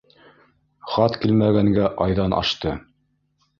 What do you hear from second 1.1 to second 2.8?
килмәгәнгә айҙан ашты.